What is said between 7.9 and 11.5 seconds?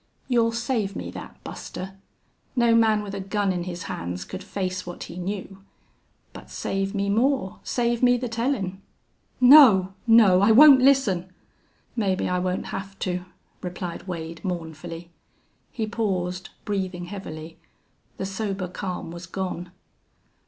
me the tellin'!" "No! No! I won't listen!"